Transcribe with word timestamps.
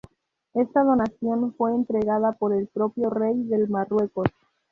Esta 0.55 0.81
donación 0.83 1.53
fue 1.53 1.75
entregada 1.75 2.31
por 2.31 2.55
el 2.55 2.65
propio 2.65 3.11
Rey 3.11 3.35
del 3.43 3.69
Marruecos. 3.69 4.25